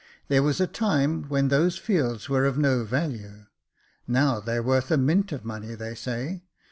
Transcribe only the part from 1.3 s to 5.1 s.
those fields were of no value; now they're worth a